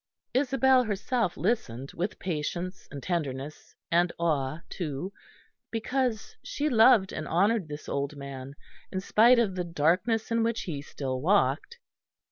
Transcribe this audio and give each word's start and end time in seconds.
Isabel 0.33 0.85
herself 0.85 1.37
listened 1.37 1.91
with 1.93 2.17
patience 2.17 2.87
and 2.89 3.03
tenderness, 3.03 3.75
and 3.91 4.11
awe 4.17 4.61
too; 4.67 5.13
because 5.69 6.35
she 6.41 6.69
loved 6.69 7.13
and 7.13 7.27
honoured 7.27 7.67
this 7.67 7.87
old 7.87 8.15
man 8.15 8.55
in 8.91 8.99
spite 8.99 9.37
of 9.37 9.53
the 9.53 9.63
darkness 9.63 10.31
in 10.31 10.41
which 10.41 10.61
he 10.63 10.81
still 10.81 11.21
walked. 11.21 11.77